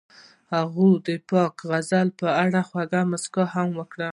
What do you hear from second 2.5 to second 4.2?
خوږه موسکا هم وکړه.